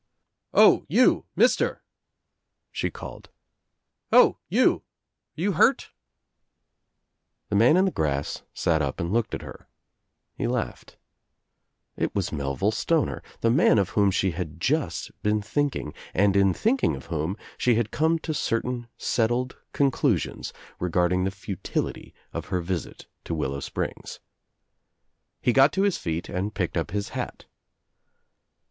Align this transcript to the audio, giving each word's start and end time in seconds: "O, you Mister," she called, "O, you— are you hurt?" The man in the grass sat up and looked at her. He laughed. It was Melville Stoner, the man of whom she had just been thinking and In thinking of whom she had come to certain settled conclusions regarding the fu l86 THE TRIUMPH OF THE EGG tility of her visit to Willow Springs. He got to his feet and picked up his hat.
"O, 0.55 0.83
you 0.89 1.25
Mister," 1.35 1.83
she 2.71 2.89
called, 2.89 3.29
"O, 4.11 4.37
you— 4.49 4.77
are 4.77 4.81
you 5.35 5.51
hurt?" 5.51 5.91
The 7.49 7.55
man 7.55 7.77
in 7.77 7.85
the 7.85 7.91
grass 7.91 8.41
sat 8.51 8.81
up 8.81 8.99
and 8.99 9.13
looked 9.13 9.35
at 9.35 9.43
her. 9.43 9.67
He 10.33 10.47
laughed. 10.47 10.97
It 11.97 12.15
was 12.15 12.31
Melville 12.31 12.71
Stoner, 12.71 13.21
the 13.41 13.51
man 13.51 13.77
of 13.77 13.89
whom 13.89 14.09
she 14.09 14.31
had 14.31 14.59
just 14.59 15.11
been 15.21 15.39
thinking 15.39 15.93
and 16.15 16.35
In 16.35 16.51
thinking 16.51 16.95
of 16.95 17.05
whom 17.13 17.37
she 17.59 17.75
had 17.75 17.91
come 17.91 18.17
to 18.19 18.33
certain 18.33 18.87
settled 18.97 19.55
conclusions 19.71 20.51
regarding 20.79 21.25
the 21.25 21.29
fu 21.29 21.51
l86 21.55 21.61
THE 21.61 21.69
TRIUMPH 21.73 21.77
OF 21.85 21.85
THE 21.85 21.91
EGG 21.91 21.93
tility 22.09 22.13
of 22.33 22.45
her 22.47 22.61
visit 22.61 23.07
to 23.25 23.35
Willow 23.35 23.59
Springs. 23.59 24.19
He 25.39 25.53
got 25.53 25.71
to 25.73 25.83
his 25.83 25.99
feet 25.99 26.27
and 26.27 26.55
picked 26.55 26.75
up 26.75 26.89
his 26.89 27.09
hat. 27.09 27.45